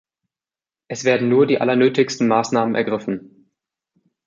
[0.87, 3.51] Es werden nur die allernötigsten Maßnahmen ergriffen.